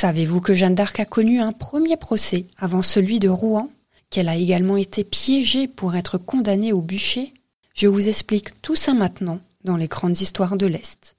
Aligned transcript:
Savez-vous 0.00 0.40
que 0.40 0.54
Jeanne 0.54 0.74
d'Arc 0.74 0.98
a 0.98 1.04
connu 1.04 1.42
un 1.42 1.52
premier 1.52 1.98
procès 1.98 2.46
avant 2.56 2.80
celui 2.80 3.20
de 3.20 3.28
Rouen 3.28 3.68
Qu'elle 4.08 4.30
a 4.30 4.34
également 4.34 4.78
été 4.78 5.04
piégée 5.04 5.68
pour 5.68 5.94
être 5.94 6.16
condamnée 6.16 6.72
au 6.72 6.80
bûcher? 6.80 7.34
Je 7.74 7.86
vous 7.86 8.08
explique 8.08 8.62
tout 8.62 8.74
ça 8.74 8.94
maintenant 8.94 9.40
dans 9.62 9.76
les 9.76 9.88
grandes 9.88 10.18
histoires 10.18 10.56
de 10.56 10.64
l'Est. 10.64 11.18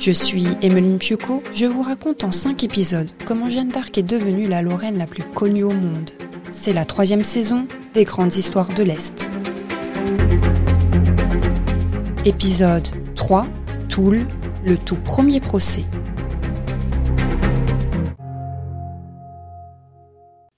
Je 0.00 0.12
suis 0.12 0.46
Emmeline 0.62 0.96
Piuco, 0.96 1.42
je 1.52 1.66
vous 1.66 1.82
raconte 1.82 2.24
en 2.24 2.32
5 2.32 2.64
épisodes 2.64 3.10
comment 3.26 3.50
Jeanne 3.50 3.68
d'Arc 3.68 3.98
est 3.98 4.02
devenue 4.02 4.48
la 4.48 4.62
Lorraine 4.62 4.96
la 4.96 5.04
plus 5.04 5.22
connue 5.22 5.62
au 5.62 5.72
monde. 5.72 6.08
C'est 6.48 6.72
la 6.72 6.86
troisième 6.86 7.22
saison 7.22 7.66
des 7.92 8.04
Grandes 8.04 8.34
Histoires 8.34 8.72
de 8.72 8.82
l'Est. 8.82 9.30
Épisode 12.24 12.88
3, 13.14 13.46
Toul, 13.90 14.26
le 14.64 14.78
tout 14.78 14.96
premier 14.96 15.38
procès. 15.38 15.84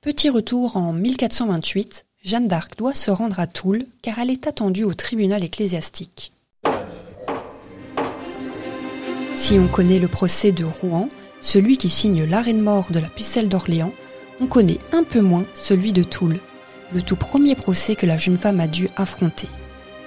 Petit 0.02 0.30
retour 0.30 0.76
en 0.76 0.92
1428, 0.92 2.04
Jeanne 2.22 2.46
d'Arc 2.46 2.78
doit 2.78 2.94
se 2.94 3.10
rendre 3.10 3.40
à 3.40 3.48
Toul 3.48 3.86
car 4.02 4.20
elle 4.20 4.30
est 4.30 4.46
attendue 4.46 4.84
au 4.84 4.94
tribunal 4.94 5.42
ecclésiastique. 5.42 6.32
Si 9.42 9.58
on 9.58 9.66
connaît 9.66 9.98
le 9.98 10.06
procès 10.06 10.52
de 10.52 10.64
Rouen, 10.64 11.08
celui 11.40 11.76
qui 11.76 11.88
signe 11.88 12.22
l'arrêt 12.22 12.52
de 12.52 12.62
mort 12.62 12.92
de 12.92 13.00
la 13.00 13.08
pucelle 13.08 13.48
d'Orléans, 13.48 13.92
on 14.40 14.46
connaît 14.46 14.78
un 14.92 15.02
peu 15.02 15.20
moins 15.20 15.44
celui 15.52 15.92
de 15.92 16.04
Toul, 16.04 16.38
le 16.94 17.02
tout 17.02 17.16
premier 17.16 17.56
procès 17.56 17.96
que 17.96 18.06
la 18.06 18.16
jeune 18.16 18.38
femme 18.38 18.60
a 18.60 18.68
dû 18.68 18.88
affronter. 18.96 19.48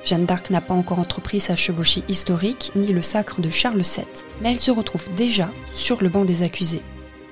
Jeanne 0.06 0.26
d'Arc 0.26 0.52
n'a 0.52 0.62
pas 0.62 0.74
encore 0.74 1.00
entrepris 1.00 1.42
sa 1.42 1.58
chevauchée 1.58 2.06
historique 2.08 2.72
ni 2.78 2.94
le 2.94 3.02
sacre 3.02 3.42
de 3.42 3.50
Charles 3.50 3.82
VII, 3.82 4.06
mais 4.42 4.54
elle 4.54 4.60
se 4.62 4.72
retrouve 4.72 5.14
déjà 5.18 5.52
sur 5.74 6.02
le 6.02 6.08
banc 6.08 6.24
des 6.24 6.42
accusés. 6.42 6.82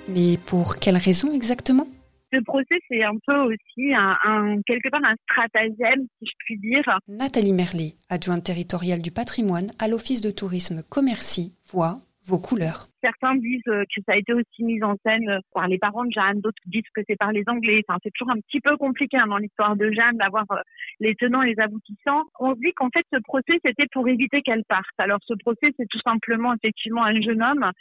Mais 0.09 0.35
pour 0.35 0.79
quelle 0.79 0.97
raison 0.97 1.31
exactement? 1.33 1.87
Ce 2.34 2.44
procès, 2.44 2.76
c'est 2.89 3.03
un 3.03 3.16
peu 3.26 3.38
aussi 3.42 3.94
un, 3.94 4.62
quelque 4.66 4.89
part 4.89 5.02
un 5.03 5.16
stratagème, 5.30 6.08
si 6.20 6.26
je 6.26 6.36
puis 6.39 6.58
dire. 6.59 6.84
Nathalie 7.08 7.53
Merlet, 7.53 7.94
adjointe 8.09 8.44
territoriale 8.44 9.02
du 9.02 9.12
patrimoine 9.12 9.67
à 9.80 9.88
l'Office 9.88 10.22
de 10.22 10.31
tourisme 10.31 10.84
Commercy, 10.89 11.54
voit 11.72 12.00
vos 12.25 12.39
couleurs. 12.39 12.88
Certains 13.02 13.35
disent 13.35 13.61
euh, 13.67 13.83
que 13.83 14.02
ça 14.05 14.13
a 14.13 14.17
été 14.17 14.33
aussi 14.33 14.63
mis 14.63 14.81
en 14.83 14.95
scène 15.05 15.39
par 15.53 15.67
les 15.67 15.77
parents 15.77 16.05
de 16.05 16.11
Jeanne, 16.11 16.39
d'autres 16.39 16.61
disent 16.65 16.89
que 16.93 17.02
c'est 17.07 17.17
par 17.17 17.31
les 17.31 17.43
Anglais. 17.47 17.81
Enfin, 17.88 17.99
c'est 18.03 18.11
toujours 18.11 18.31
un 18.31 18.39
petit 18.39 18.61
peu 18.61 18.77
compliqué 18.77 19.17
hein, 19.17 19.27
dans 19.27 19.38
l'histoire 19.38 19.75
de 19.75 19.91
Jeanne 19.91 20.17
d'avoir 20.17 20.45
euh, 20.52 20.61
les 20.99 21.15
tenants 21.15 21.41
et 21.41 21.53
les 21.53 21.59
aboutissants. 21.59 22.23
On 22.39 22.53
dit 22.53 22.73
qu'en 22.75 22.89
fait, 22.89 23.05
ce 23.11 23.19
procès, 23.23 23.59
c'était 23.65 23.88
pour 23.91 24.07
éviter 24.07 24.41
qu'elle 24.41 24.63
parte. 24.65 24.85
Alors, 24.97 25.19
ce 25.23 25.33
procès, 25.33 25.73
c'est 25.77 25.88
tout 25.89 25.99
simplement 26.05 26.53
effectivement 26.53 27.03
un 27.03 27.19
jeune 27.21 27.43
homme 27.43 27.71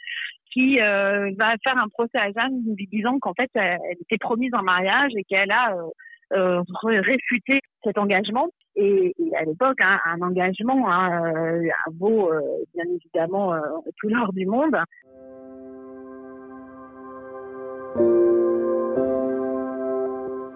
qui 0.51 0.79
euh, 0.79 1.31
va 1.37 1.55
faire 1.63 1.77
un 1.77 1.87
procès 1.89 2.17
à 2.17 2.31
Jeanne 2.31 2.61
disant 2.91 3.19
qu'en 3.19 3.33
fait, 3.33 3.49
elle 3.55 3.79
était 4.01 4.17
promise 4.17 4.53
en 4.53 4.61
mariage 4.61 5.11
et 5.17 5.23
qu'elle 5.23 5.51
a 5.51 5.75
euh, 5.75 5.89
réfuté 6.31 7.59
cet 7.83 7.97
engagement. 7.97 8.49
Et, 8.75 9.13
à 9.39 9.43
l'époque, 9.45 9.79
hein, 9.81 9.99
un 10.05 10.21
engagement 10.21 10.91
hein, 10.91 11.33
euh, 11.35 11.69
vaut 11.99 12.31
euh, 12.31 12.41
bien 12.73 12.85
évidemment 12.85 13.53
tout 13.97 14.09
l'or 14.09 14.33
du 14.33 14.45
monde. 14.45 14.75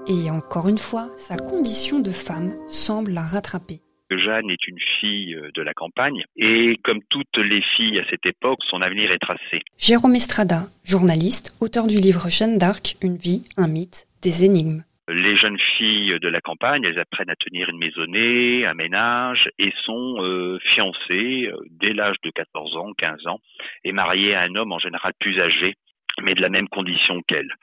Et 0.09 0.31
encore 0.31 0.69
une 0.69 0.77
fois, 0.77 1.09
sa 1.17 1.37
condition 1.37 1.99
de 1.99 2.11
femme 2.11 2.53
semble 2.67 3.11
la 3.11 3.21
rattraper. 3.21 3.81
Jeanne 4.09 4.49
est 4.49 4.67
une 4.67 4.79
fille 5.01 5.35
de 5.53 5.61
la 5.61 5.73
campagne 5.73 6.23
et 6.37 6.77
comme 6.85 6.99
toutes 7.09 7.37
les 7.37 7.61
filles 7.75 7.99
à 7.99 8.09
cette 8.09 8.25
époque, 8.25 8.59
son 8.69 8.81
avenir 8.81 9.11
est 9.11 9.19
tracé. 9.19 9.61
Jérôme 9.77 10.15
Estrada, 10.15 10.61
journaliste, 10.85 11.57
auteur 11.59 11.87
du 11.87 11.97
livre 11.97 12.29
Jeanne 12.29 12.57
d'Arc, 12.57 12.95
Une 13.01 13.17
vie, 13.17 13.43
un 13.57 13.67
mythe, 13.67 14.07
des 14.21 14.45
énigmes. 14.45 14.83
Les 15.09 15.37
jeunes 15.37 15.59
filles 15.77 16.19
de 16.19 16.27
la 16.27 16.41
campagne, 16.41 16.83
elles 16.83 16.99
apprennent 16.99 17.29
à 17.29 17.35
tenir 17.35 17.69
une 17.69 17.77
maisonnée, 17.77 18.65
un 18.65 18.73
ménage 18.73 19.49
et 19.57 19.71
sont 19.83 20.21
euh, 20.21 20.59
fiancées 20.73 21.47
euh, 21.47 21.57
dès 21.69 21.93
l'âge 21.93 22.17
de 22.23 22.29
14 22.29 22.75
ans, 22.75 22.91
15 22.97 23.27
ans 23.27 23.39
et 23.85 23.93
mariées 23.93 24.35
à 24.35 24.41
un 24.41 24.55
homme 24.55 24.73
en 24.73 24.79
général 24.79 25.13
plus 25.19 25.39
âgé 25.39 25.75
mais 26.21 26.33
de 26.33 26.41
la 26.41 26.49
même 26.49 26.67
condition 26.67 27.21
qu'elles. 27.27 27.53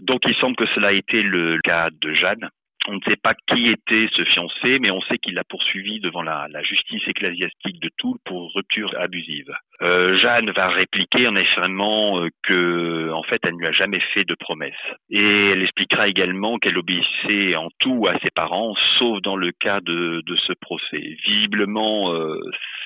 Donc 0.00 0.22
il 0.26 0.34
semble 0.36 0.56
que 0.56 0.66
cela 0.74 0.88
a 0.88 0.92
été 0.92 1.22
le 1.22 1.58
cas 1.62 1.90
de 1.90 2.14
Jeanne, 2.14 2.48
on 2.88 2.94
ne 2.94 3.00
sait 3.06 3.16
pas 3.16 3.34
qui 3.48 3.68
était 3.68 4.08
ce 4.14 4.24
fiancé, 4.24 4.78
mais 4.80 4.90
on 4.90 5.00
sait 5.02 5.18
qu'il 5.18 5.34
l'a 5.34 5.44
poursuivi 5.44 6.00
devant 6.00 6.22
la, 6.22 6.48
justice 6.62 7.06
ecclésiastique 7.06 7.80
de 7.80 7.90
Toul 7.98 8.18
pour 8.24 8.52
rupture 8.54 8.94
abusive. 8.98 9.52
Euh, 9.82 10.16
Jeanne 10.18 10.50
va 10.50 10.68
répliquer 10.68 11.26
en 11.26 11.36
affirmant 11.36 12.20
euh, 12.20 12.28
que, 12.44 13.10
en 13.12 13.22
fait, 13.24 13.40
elle 13.44 13.54
ne 13.54 13.58
lui 13.58 13.66
a 13.66 13.72
jamais 13.72 14.00
fait 14.14 14.24
de 14.24 14.34
promesse. 14.34 14.74
Et 15.10 15.50
elle 15.50 15.62
expliquera 15.62 16.08
également 16.08 16.58
qu'elle 16.58 16.78
obéissait 16.78 17.56
en 17.56 17.68
tout 17.80 18.06
à 18.08 18.18
ses 18.20 18.30
parents, 18.30 18.74
sauf 18.98 19.20
dans 19.22 19.36
le 19.36 19.52
cas 19.52 19.80
de, 19.80 20.22
ce 20.46 20.52
procès. 20.60 21.16
Visiblement, 21.24 22.12
euh, 22.12 22.38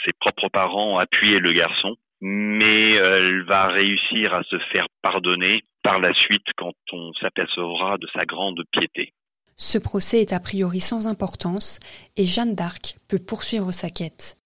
ses 0.05 0.13
propres 0.19 0.49
parents 0.49 0.99
appuyaient 0.99 1.39
le 1.39 1.53
garçon, 1.53 1.97
mais 2.21 2.93
elle 2.93 3.43
va 3.43 3.69
réussir 3.69 4.35
à 4.35 4.43
se 4.45 4.59
faire 4.71 4.87
pardonner 5.03 5.63
par 5.83 5.99
la 6.01 6.13
suite 6.15 6.47
quand 6.57 6.75
on 6.93 7.13
s'apercevra 7.15 7.99
de 7.99 8.07
sa 8.13 8.25
grande 8.25 8.63
piété. 8.73 9.13
Ce 9.57 9.79
procès 9.79 10.21
est 10.21 10.35
a 10.35 10.41
priori 10.41 10.81
sans 10.81 11.07
importance 11.07 11.81
et 12.17 12.27
Jeanne 12.27 12.55
d'Arc 12.55 12.99
peut 13.09 13.19
poursuivre 13.19 13.73
sa 13.73 13.89
quête. 13.89 14.37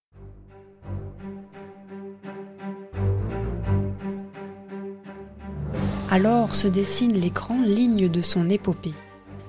Alors 6.10 6.54
se 6.54 6.68
dessinent 6.68 7.18
les 7.18 7.30
grandes 7.30 7.66
lignes 7.66 8.08
de 8.08 8.22
son 8.22 8.48
épopée. 8.48 8.94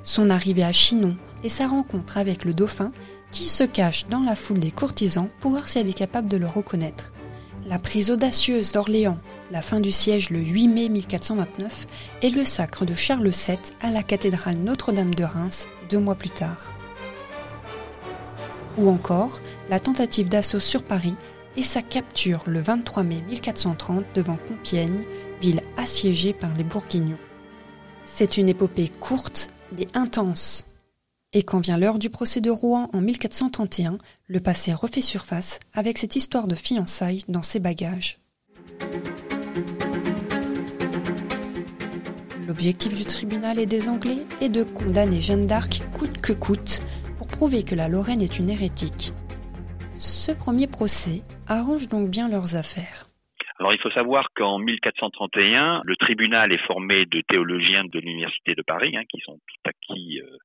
Son 0.02 0.32
arrivée 0.32 0.64
à 0.64 0.72
Chinon 0.72 1.16
et 1.44 1.50
sa 1.50 1.68
rencontre 1.68 2.18
avec 2.18 2.44
le 2.44 2.56
dauphin 2.56 2.92
qui 3.32 3.46
se 3.46 3.64
cache 3.64 4.08
dans 4.08 4.20
la 4.20 4.36
foule 4.36 4.60
des 4.60 4.72
courtisans 4.72 5.30
pour 5.40 5.52
voir 5.52 5.68
si 5.68 5.78
elle 5.78 5.90
est 5.90 5.94
capable 5.94 6.28
de 6.28 6.38
le 6.38 6.48
reconnaître. 6.48 7.14
La 7.66 7.80
prise 7.80 8.10
audacieuse 8.10 8.72
d'Orléans 8.72 9.20
la 9.52 9.62
fin 9.62 9.80
du 9.80 9.92
siège 9.92 10.30
le 10.30 10.40
8 10.40 10.68
mai 10.68 10.90
1429 10.90 11.88
et 12.22 12.30
le 12.30 12.46
sacre 12.46 12.86
de 12.86 12.94
Charles 12.94 13.28
VII 13.28 13.58
à 13.82 13.92
la 13.92 14.02
cathédrale 14.02 14.58
Notre-Dame 14.58 15.14
de 15.14 15.24
Reims 15.24 15.68
deux 15.90 16.00
mois 16.00 16.16
plus 16.16 16.30
tard. 16.30 16.74
Ou 18.78 18.90
encore 18.90 19.42
la 19.70 19.80
tentative 19.80 20.30
d'assaut 20.30 20.60
sur 20.60 20.84
Paris 20.84 21.16
et 21.58 21.62
sa 21.62 21.82
capture 21.82 22.44
le 22.48 22.62
23 22.62 23.04
mai 23.04 23.22
1430 23.28 24.06
devant 24.16 24.38
Compiègne, 24.48 25.04
ville 25.42 25.62
assiégée 25.76 26.34
par 26.34 26.54
les 26.54 26.64
Bourguignons. 26.64 27.20
C'est 28.06 28.38
une 28.38 28.50
épopée 28.50 28.90
courte 29.00 29.50
mais 29.78 29.88
intense. 29.94 30.66
Et 31.34 31.44
quand 31.44 31.62
vient 31.62 31.78
l'heure 31.78 31.98
du 31.98 32.10
procès 32.10 32.42
de 32.42 32.50
Rouen 32.50 32.90
en 32.92 33.00
1431, 33.00 34.00
le 34.28 34.40
passé 34.42 34.74
refait 34.74 35.00
surface 35.00 35.62
avec 35.74 35.98
cette 35.98 36.18
histoire 36.18 36.46
de 36.46 36.56
fiançailles 36.56 37.24
dans 37.30 37.42
ses 37.42 37.62
bagages. 37.62 38.18
L'objectif 42.46 42.94
du 42.98 43.06
tribunal 43.06 43.60
et 43.60 43.66
des 43.66 43.88
Anglais 43.88 44.26
est 44.42 44.50
de 44.50 44.66
condamner 44.66 45.22
Jeanne 45.22 45.46
d'Arc 45.46 45.82
coûte 45.98 46.20
que 46.20 46.34
coûte 46.34 46.82
pour 47.18 47.30
prouver 47.30 47.64
que 47.64 47.76
la 47.76 47.88
Lorraine 47.88 48.22
est 48.22 48.38
une 48.38 48.50
hérétique. 48.50 49.14
Ce 49.94 50.34
premier 50.34 50.68
procès 50.68 51.22
arrange 51.48 51.88
donc 51.88 52.10
bien 52.10 52.28
leurs 52.28 52.58
affaires. 52.58 53.08
Alors 53.62 53.74
il 53.74 53.80
faut 53.80 53.92
savoir 53.92 54.28
qu'en 54.36 54.58
1431, 54.58 55.84
le 55.86 55.96
tribunal 55.96 56.52
est 56.52 56.66
formé 56.66 57.06
de 57.06 57.22
théologiens 57.22 57.86
de 57.86 58.00
l'Université 58.00 58.56
de 58.56 58.64
Paris, 58.64 58.98
hein, 58.98 59.04
qui 59.08 59.22
sont 59.22 59.38
tout 59.38 59.70
acquis 59.70 60.20
euh, 60.20 60.38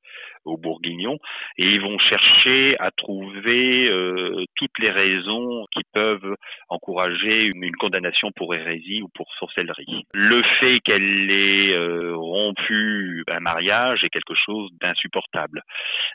aux 0.46 0.56
Bourguignons, 0.56 1.19
et 1.58 1.64
ils 1.64 1.81
vont 1.81 1.98
chercher 1.98 2.76
à 2.78 2.90
trouver 2.90 3.88
euh, 3.88 4.44
toutes 4.56 4.78
les 4.78 4.90
raisons 4.90 5.66
qui 5.72 5.82
peuvent 5.93 6.34
encourager 6.69 7.44
une, 7.44 7.66
condamnation 7.78 8.31
pour 8.34 8.54
hérésie 8.54 9.02
ou 9.02 9.08
pour 9.14 9.26
sorcellerie. 9.38 10.04
Le 10.14 10.43
fait 10.60 10.81
qu'elle 10.81 11.31
ait 11.31 11.75
euh, 11.75 12.16
rompu 12.16 13.25
un 13.28 13.40
mariage 13.40 14.04
est 14.04 14.08
quelque 14.08 14.34
chose 14.34 14.70
d'insupportable. 14.81 15.62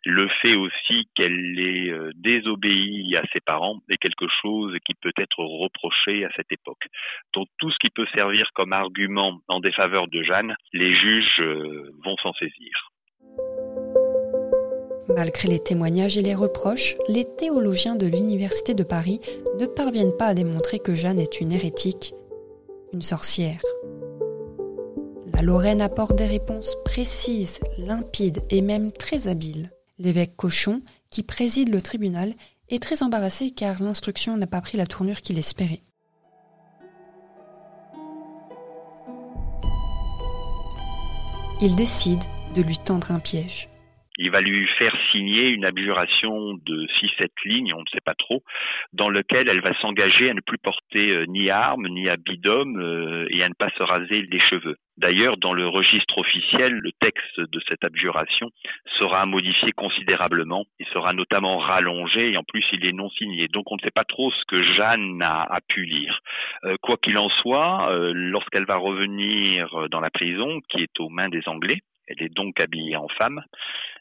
Le 0.06 0.28
fait 0.42 0.56
aussi 0.56 1.08
qu'elle 1.16 1.60
ait 1.60 1.90
euh, 1.90 2.12
désobéi 2.16 3.16
à 3.16 3.24
ses 3.34 3.42
parents 3.42 3.78
est 3.90 3.98
quelque 3.98 4.28
chose 4.42 4.76
qui 4.86 4.94
peut 4.96 5.14
être 5.18 5.44
reproché 5.44 6.26
à 6.26 6.30
cette 6.36 6.52
époque. 6.52 6.88
Donc 7.36 7.48
tout 7.60 7.70
ce 7.70 7.78
qui 7.80 7.90
peut 7.90 8.08
servir 8.14 8.50
comme 8.54 8.74
argument 8.74 9.40
en 9.48 9.60
défaveur 9.60 10.08
de 10.08 10.24
Jeanne, 10.24 10.56
les 10.74 10.96
juges 10.96 11.42
vont 12.04 12.16
s'en 12.24 12.34
saisir. 12.34 12.92
Malgré 15.16 15.48
les 15.48 15.60
témoignages 15.60 16.18
et 16.18 16.22
les 16.22 16.36
reproches, 16.36 16.96
les 17.08 17.26
théologiens 17.26 17.96
de 17.96 18.06
l'Université 18.06 18.74
de 18.74 18.84
Paris 18.84 19.20
ne 19.60 19.66
parviennent 19.66 20.16
pas 20.16 20.28
à 20.28 20.34
démontrer 20.34 20.80
que 20.80 20.96
Jeanne 20.96 21.20
est 21.20 21.42
une 21.42 21.52
hérétique, 21.52 22.14
une 22.94 23.02
sorcière. 23.02 23.62
La 25.34 25.42
Lorraine 25.42 25.82
apporte 25.82 26.16
des 26.16 26.28
réponses 26.28 26.78
précises, 26.86 27.60
limpides 27.78 28.44
et 28.50 28.62
même 28.62 28.92
très 28.92 29.28
habiles. 29.28 29.72
L'évêque 30.00 30.36
Cochon, 30.36 30.82
qui 31.10 31.24
préside 31.24 31.70
le 31.70 31.82
tribunal, 31.82 32.34
est 32.70 32.82
très 32.82 33.04
embarrassé 33.04 33.52
car 33.52 33.82
l'instruction 33.82 34.38
n'a 34.38 34.48
pas 34.48 34.62
pris 34.62 34.78
la 34.78 34.86
tournure 34.86 35.22
qu'il 35.22 35.38
espérait. 35.38 35.82
Il 41.62 41.76
décide 41.76 42.24
de 42.56 42.62
lui 42.62 42.78
tendre 42.78 43.12
un 43.12 43.20
piège. 43.20 43.71
Il 44.24 44.30
va 44.30 44.40
lui 44.40 44.68
faire 44.78 44.96
signer 45.12 45.50
une 45.50 45.66
abjuration 45.66 46.54
de 46.54 46.86
6-7 47.02 47.30
lignes, 47.46 47.74
on 47.74 47.80
ne 47.80 47.90
sait 47.92 48.06
pas 48.06 48.14
trop, 48.14 48.44
dans 48.94 49.10
lequel 49.10 49.50
elle 49.50 49.62
va 49.62 49.74
s'engager 49.82 50.30
à 50.30 50.36
ne 50.36 50.42
plus 50.42 50.60
porter 50.60 51.10
euh, 51.10 51.26
ni 51.28 51.50
armes, 51.50 51.88
ni 51.88 52.08
habits 52.08 52.38
d'homme 52.38 52.80
euh, 52.80 53.26
et 53.32 53.42
à 53.42 53.50
ne 53.50 53.56
pas 53.56 53.72
se 53.72 53.82
raser 53.82 54.22
les 54.22 54.40
cheveux. 54.40 54.76
D'ailleurs, 54.98 55.38
dans 55.38 55.54
le 55.54 55.68
registre 55.68 56.20
officiel, 56.20 56.74
le 56.74 56.92
texte 57.00 57.40
de 57.40 57.60
cette 57.68 57.84
abjuration 57.84 58.52
sera 59.00 59.26
modifié 59.26 59.72
considérablement. 59.72 60.66
Il 60.80 60.86
sera 60.94 61.14
notamment 61.14 61.58
rallongé 61.58 62.34
et 62.34 62.38
en 62.38 62.44
plus 62.44 62.64
il 62.74 62.86
est 62.86 62.92
non 62.92 63.10
signé. 63.10 63.48
Donc 63.48 63.72
on 63.72 63.78
ne 63.78 63.82
sait 63.82 63.90
pas 63.90 64.04
trop 64.04 64.30
ce 64.30 64.44
que 64.48 64.62
Jeanne 64.76 65.20
a, 65.24 65.60
pu 65.68 65.86
lire. 65.86 66.20
Euh, 66.66 66.76
quoi 66.80 66.98
qu'il 66.98 67.18
en 67.18 67.30
soit, 67.30 67.90
lorsqu'elle 68.14 68.66
va 68.66 68.76
revenir 68.76 69.90
dans 69.90 70.00
la 70.00 70.12
prison, 70.12 70.60
qui 70.70 70.84
est 70.84 71.00
aux 71.00 71.10
mains 71.10 71.30
des 71.30 71.48
Anglais, 71.48 71.80
elle 72.12 72.26
est 72.26 72.34
donc 72.34 72.60
habillée 72.60 72.96
en 72.96 73.08
femme, 73.08 73.42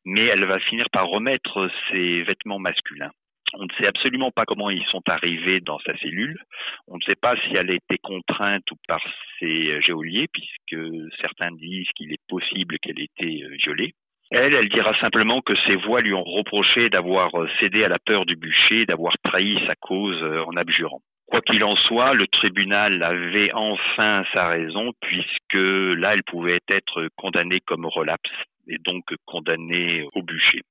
mais 0.04 0.26
elle 0.26 0.44
va 0.44 0.60
finir 0.60 0.88
par 0.90 1.08
remettre 1.08 1.70
ses 1.90 2.22
vêtements 2.22 2.58
masculins. 2.58 3.12
On 3.54 3.64
ne 3.64 3.72
sait 3.78 3.86
absolument 3.86 4.30
pas 4.30 4.44
comment 4.44 4.70
ils 4.70 4.84
sont 4.86 5.02
arrivés 5.08 5.60
dans 5.60 5.78
sa 5.80 5.96
cellule. 5.98 6.38
On 6.86 6.96
ne 6.96 7.02
sait 7.02 7.16
pas 7.16 7.36
si 7.42 7.56
elle 7.56 7.70
a 7.70 7.74
été 7.74 7.98
contrainte 7.98 8.70
ou 8.70 8.76
par 8.86 9.00
ses 9.38 9.80
geôliers, 9.82 10.28
puisque 10.32 10.80
certains 11.20 11.50
disent 11.52 11.88
qu'il 11.96 12.12
est 12.12 12.22
possible 12.28 12.78
qu'elle 12.78 13.00
ait 13.00 13.08
été 13.16 13.42
euh, 13.42 13.56
violée. 13.64 13.94
Elle, 14.30 14.54
elle 14.54 14.68
dira 14.68 14.96
simplement 15.00 15.40
que 15.40 15.56
ses 15.66 15.74
voix 15.74 16.00
lui 16.00 16.14
ont 16.14 16.22
reproché 16.22 16.88
d'avoir 16.88 17.32
cédé 17.58 17.82
à 17.82 17.88
la 17.88 17.98
peur 17.98 18.26
du 18.26 18.36
bûcher, 18.36 18.86
d'avoir 18.86 19.14
trahi 19.24 19.58
sa 19.66 19.74
cause 19.74 20.22
euh, 20.22 20.44
en 20.44 20.56
abjurant. 20.56 21.00
Quoi 21.30 21.42
qu'il 21.42 21.62
en 21.62 21.76
soit, 21.76 22.12
le 22.12 22.26
tribunal 22.26 23.04
avait 23.04 23.52
enfin 23.54 24.24
sa 24.34 24.48
raison 24.48 24.90
puisque 25.00 25.54
là, 25.54 26.14
elle 26.14 26.24
pouvait 26.24 26.58
être 26.68 27.08
condamnée 27.16 27.60
comme 27.64 27.86
relapse 27.86 28.30
et 28.66 28.78
donc 28.84 29.04
condamnée 29.26 30.02
au 30.14 30.22
bûcher. 30.22 30.62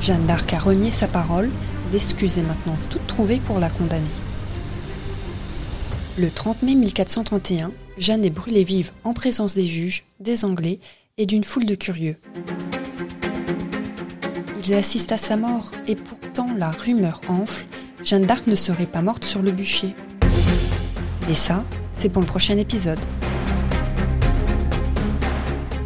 Jeanne 0.00 0.26
d'Arc 0.26 0.52
a 0.52 0.58
renié 0.58 0.90
sa 0.90 1.06
parole, 1.06 1.48
l'excuse 1.92 2.38
est 2.38 2.46
maintenant 2.46 2.76
toute 2.90 3.06
trouvée 3.06 3.38
pour 3.46 3.60
la 3.60 3.70
condamner. 3.70 4.06
Le 6.18 6.28
30 6.28 6.62
mai 6.64 6.74
1431, 6.74 7.70
Jeanne 7.98 8.24
est 8.24 8.34
brûlée 8.34 8.64
vive 8.64 8.90
en 9.04 9.14
présence 9.14 9.54
des 9.54 9.66
juges, 9.66 10.02
des 10.18 10.44
Anglais 10.44 10.80
et 11.18 11.26
d'une 11.26 11.44
foule 11.44 11.66
de 11.66 11.76
curieux. 11.76 12.16
Ils 14.68 14.74
assistent 14.74 15.12
à 15.12 15.16
sa 15.16 15.38
mort 15.38 15.72
et 15.86 15.96
pourtant 15.96 16.48
la 16.54 16.70
rumeur 16.70 17.22
enfle, 17.28 17.64
Jeanne 18.04 18.26
d'Arc 18.26 18.46
ne 18.46 18.54
serait 18.54 18.84
pas 18.84 19.00
morte 19.00 19.24
sur 19.24 19.40
le 19.40 19.50
bûcher. 19.50 19.94
Et 21.30 21.32
ça, 21.32 21.64
c'est 21.90 22.10
pour 22.10 22.20
le 22.20 22.26
prochain 22.26 22.58
épisode. 22.58 22.98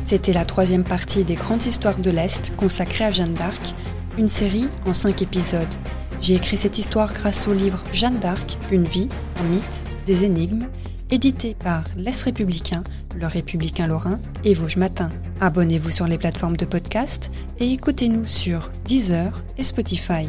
C'était 0.04 0.32
la 0.32 0.44
troisième 0.44 0.82
partie 0.82 1.22
des 1.22 1.36
grandes 1.36 1.64
histoires 1.64 1.98
de 1.98 2.10
l'Est 2.10 2.56
consacrée 2.56 3.04
à 3.04 3.12
Jeanne 3.12 3.34
d'Arc, 3.34 3.72
une 4.18 4.26
série 4.26 4.66
en 4.84 4.94
cinq 4.94 5.22
épisodes. 5.22 5.74
J'ai 6.20 6.34
écrit 6.34 6.56
cette 6.56 6.78
histoire 6.78 7.14
grâce 7.14 7.46
au 7.46 7.52
livre 7.52 7.84
Jeanne 7.92 8.18
d'Arc, 8.18 8.58
une 8.72 8.84
vie, 8.84 9.08
un 9.38 9.44
mythe, 9.44 9.84
des 10.06 10.24
énigmes, 10.24 10.66
édité 11.12 11.54
par 11.54 11.84
l'Est 11.96 12.22
républicain, 12.22 12.82
le 13.14 13.26
républicain 13.26 13.86
lorrain 13.86 14.18
et 14.44 14.54
Vosges 14.54 14.78
Matin. 14.78 15.10
Abonnez-vous 15.40 15.90
sur 15.90 16.06
les 16.06 16.16
plateformes 16.16 16.56
de 16.56 16.64
podcast 16.64 17.30
et 17.60 17.70
écoutez-nous 17.70 18.26
sur 18.26 18.70
Deezer 18.86 19.42
et 19.58 19.62
Spotify. 19.62 20.26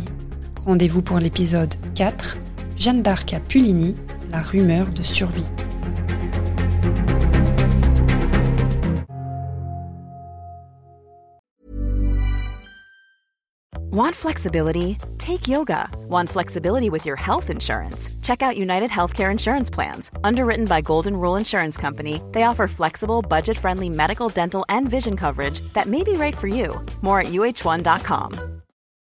Rendez-vous 0.66 1.02
pour 1.02 1.20
l'épisode 1.20 1.74
4, 1.96 2.38
Jeanne 2.76 3.02
d'Arc 3.02 3.34
à 3.34 3.40
Puligny, 3.40 3.96
la 4.30 4.42
rumeur 4.42 4.88
de 4.90 5.04
survie. 5.04 5.46
Want 13.94 14.16
flexibility? 14.16 14.98
Take 15.20 15.48
yoga. 15.48 15.88
Want 16.10 16.28
flexibility 16.28 16.90
with 16.90 17.06
your 17.06 17.16
health 17.16 17.52
insurance? 17.52 18.10
Check 18.24 18.42
out 18.42 18.58
United 18.58 18.90
Healthcare 18.90 19.30
Insurance 19.30 19.70
Plans. 19.70 20.10
Underwritten 20.24 20.66
by 20.66 20.82
Golden 20.82 21.16
Rule 21.16 21.36
Insurance 21.36 21.78
Company, 21.78 22.20
they 22.32 22.42
offer 22.42 22.68
flexible, 22.68 23.22
budget 23.22 23.56
friendly 23.56 23.90
medical, 23.90 24.30
dental, 24.30 24.66
and 24.68 24.90
vision 24.90 25.16
coverage 25.16 25.60
that 25.74 25.86
may 25.86 26.02
be 26.02 26.14
right 26.14 26.36
for 26.36 26.48
you. 26.48 26.84
More 27.04 27.22
at 27.22 27.28
uh1.com. 27.28 28.53